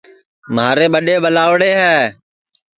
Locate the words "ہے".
1.81-1.97